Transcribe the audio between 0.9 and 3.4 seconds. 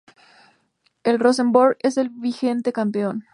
El Rosenborg es el vigente campeón.